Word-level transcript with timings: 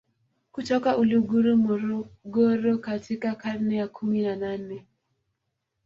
kutoka 0.51 0.97
Uluguru 0.97 1.57
Morogoro 1.57 2.77
katika 2.77 3.35
karne 3.35 3.75
ya 3.75 3.87
kumi 3.87 4.21
na 4.21 4.35
nane 4.35 4.85